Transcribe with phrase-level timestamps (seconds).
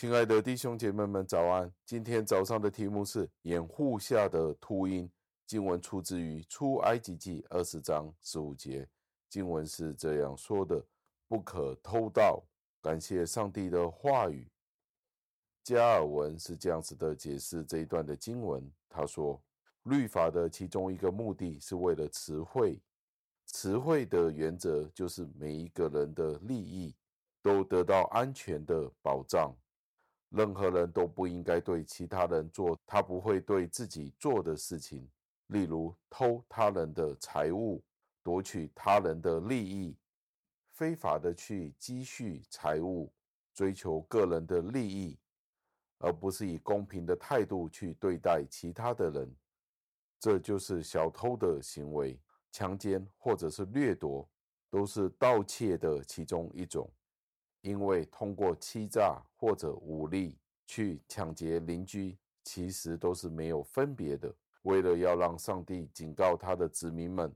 [0.00, 1.70] 亲爱的弟兄姐妹们，早安！
[1.84, 5.06] 今天早上的题目是掩护下的秃鹰。
[5.46, 8.88] 经文出自于出埃及记二十章十五节，
[9.28, 10.82] 经文是这样说的
[11.28, 12.42] ：“不可偷盗。”
[12.80, 14.50] 感谢上帝的话语。
[15.62, 19.38] 加尔文是这样子的解释这一段的经文，他说
[19.84, 22.80] ：“律法的其中一个目的是为了词汇，
[23.48, 26.94] 词汇的原则就是每一个人的利益
[27.42, 29.54] 都得到安全的保障。”
[30.30, 35.08] 任何人都不应该对其他人做他不会对自己做的事情，
[35.48, 37.82] 例如偷他人的财物、
[38.22, 39.96] 夺取他人的利益、
[40.72, 43.12] 非法的去积蓄财物、
[43.52, 45.18] 追求个人的利益，
[45.98, 49.36] 而不是以公平的态度去对待其他的人。
[50.18, 52.18] 这就是小偷的行为。
[52.52, 54.28] 强奸或者是掠夺，
[54.70, 56.92] 都是盗窃的其中一种。
[57.62, 64.34] 因为通过欺诈或者武力去抢劫邻居，其实都是没有分别的。
[64.62, 67.34] 为了要让上帝警告他的子民们，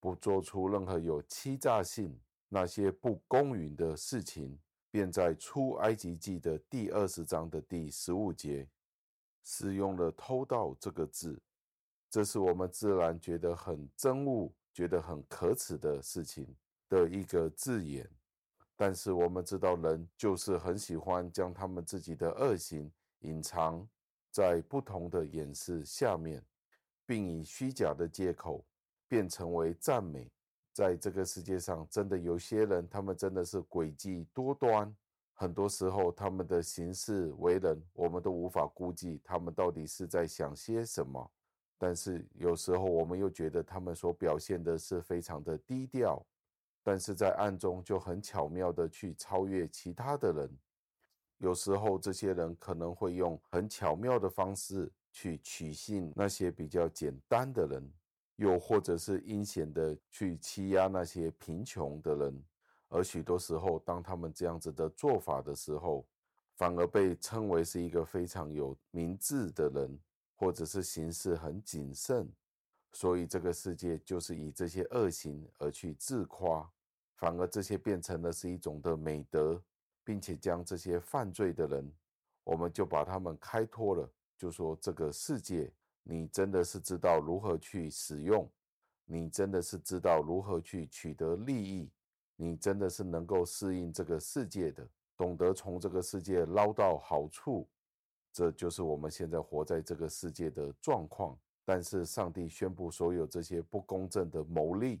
[0.00, 4.58] 不做出任何有欺诈性、那些不公允的事情，
[4.90, 8.68] 便在出埃及记的第二十章的第十五节，
[9.42, 11.40] 使用了“偷盗”这个字。
[12.08, 16.46] 这是我们自然觉得很憎恶、觉得很可耻的事情
[16.88, 18.08] 的一个字眼。
[18.76, 23.88] 但是我们知道，人就是很喜欢将他们自己的恶行隐藏
[24.30, 26.44] 在不同的掩饰下面，
[27.06, 28.62] 并以虚假的借口
[29.08, 30.30] 变成为赞美。
[30.74, 34.94] 在这个世界上，真的有些人，他们真的是诡计多端。
[35.32, 41.30] 很多时候，他们的行事为人，我们都无法估计他们到底是在想些什么。
[41.78, 46.22] 但是有时候，我们又觉得他们所表现的是非常的低调。
[46.86, 50.48] 但是在暗中就很巧妙的去超越其他的人，
[51.38, 57.92] 有时候这些人可能会用很巧妙的方式去取信那些比较简单的人，
[58.36, 62.44] 又或者是阴险的去欺压那些贫穷的人，
[62.88, 66.06] 而许多时候，当他们这样子的做法的时候，
[66.54, 69.98] 反而被称为是一个非常有明智的人，
[70.36, 72.32] 或者是行事很谨慎，
[72.92, 76.72] 所以这个世界就是以这些恶行而去自夸。
[77.16, 79.60] 反而这些变成了是一种的美德，
[80.04, 81.92] 并且将这些犯罪的人，
[82.44, 84.08] 我们就把他们开脱了。
[84.36, 85.72] 就说这个世界，
[86.02, 88.48] 你真的是知道如何去使用，
[89.06, 91.90] 你真的是知道如何去取得利益，
[92.36, 97.66] 你真的是能够适应这个世界的，懂得从这个世界捞到好处。
[98.30, 101.38] 这就是我们现在活在这个世界的状况。
[101.64, 105.00] 但是上帝宣布，所有这些不公正的牟利。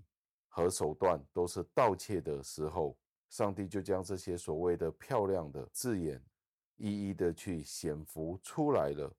[0.56, 2.96] 和手段都是盗窃的时候，
[3.28, 6.18] 上帝就将这些所谓的漂亮的字眼，
[6.76, 9.14] 一一的去显浮出来了。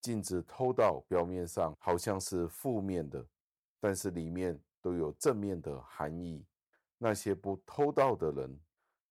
[0.00, 3.26] 禁止偷盗，表面上好像是负面的，
[3.80, 6.46] 但是里面都有正面的含义。
[6.98, 8.60] 那些不偷盗的人，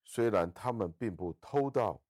[0.02, 2.00] 虽然他们并不偷盗，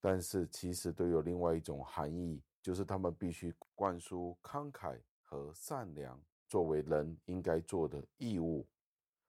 [0.00, 6.20] 但是其实都有另外一种含义，就是他们必须灌输慷慨和善良。
[6.48, 8.66] 作为人应该做的义务，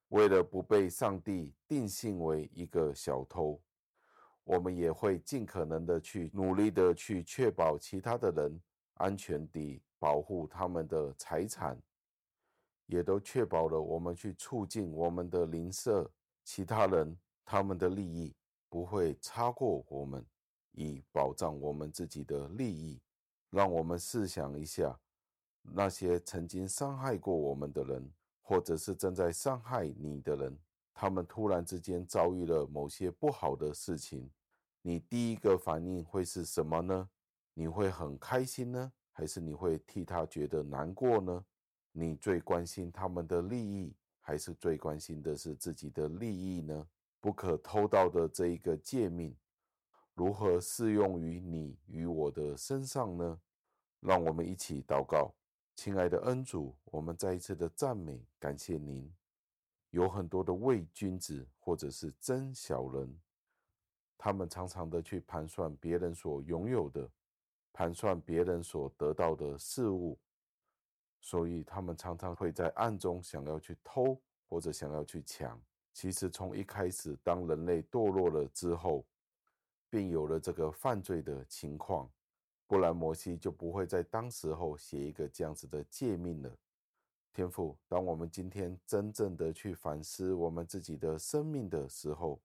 [0.09, 3.59] 为了不被上帝定性为一个小偷，
[4.44, 8.62] 我们也会尽可能的去努力的去确保其他的人
[8.96, 11.81] 安全地保护他们的财产，
[12.86, 16.09] 也都确保了我们去促进我们的邻舍
[16.44, 18.36] 其他人他们的利益
[18.70, 20.24] 不会超过我们，
[20.74, 23.02] 以保障我们自己的利益。
[23.52, 25.00] 让我们试想一下。
[25.74, 28.12] 那些曾经伤害过我们的人，
[28.42, 30.58] 或者是正在伤害你的人，
[30.94, 34.30] 他们突然之间遭遇了某些不好的事情，
[34.81, 37.09] 你第一个反应会是什么呢？
[37.54, 41.45] 你会很开心呢，还是你会替他觉得难过呢？
[41.92, 46.88] 你最关心他们的利益，还是最关心的是自己的利益呢？
[47.22, 49.36] 不可偷盗的这一个诫命，
[50.13, 53.39] 如何适用于你与我的身上呢？
[54.01, 55.34] 让我们一起祷告。
[55.75, 59.13] 亲爱的恩主，我们再一次的赞美感谢您。
[59.92, 63.13] 有很多的伪君子或者是真小人，
[64.18, 67.10] 他们常常的去盘算别人所拥有的，
[67.72, 70.18] 盘算别人所得到的事物，
[71.19, 75.62] 所以他们常常会在暗中想要去偷或者想要去抢。
[75.94, 79.06] 其实从一开始，当人类堕落了之后，
[79.89, 82.10] 便有了这个犯罪的情况。
[82.67, 86.57] 不然摩西就不会在当时候写一个这样子的诫命了。
[87.33, 92.41] 天父，当我们今天真正的去反思我们自己的生命的时候，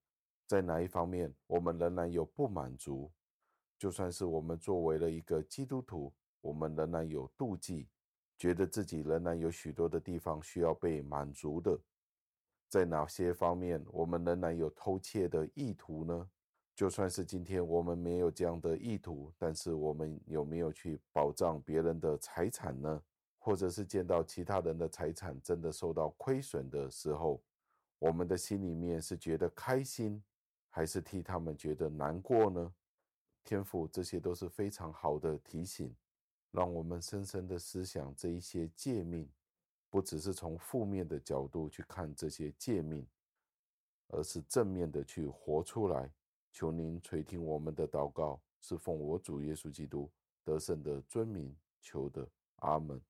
[0.46, 3.10] 在哪一方面我们仍然有不满足，
[3.78, 7.88] 就算是我们作为了一个基督徒，我们仍然有妒忌，
[8.36, 11.78] 觉得自己仍然有许多的地方需要被满足的。
[12.68, 16.28] 在哪些方面，我们仍然有偷窃的意图呢？
[16.80, 23.02] 就算是今天我们没有这样的意图，但是我们有没有去保障别人的财产呢？
[23.38, 27.38] 或者是见到其他人的财产真的受到亏损的时候，
[27.98, 30.24] 我们的心里面是觉得开心，
[30.70, 32.72] 还是替他们觉得难过呢？
[33.44, 35.94] 天父，这些都是非常好的提醒，
[36.50, 39.28] 让我们深深的思想这一些诫命。
[39.90, 43.06] 不只是从负面的角度去看这些诫命，
[44.08, 46.10] 而是正面的去活出来。
[46.52, 50.10] 求您垂听我们的祷告，是奉我主耶稣基督
[50.44, 52.28] 得胜的尊名求的。
[52.56, 53.00] 阿门。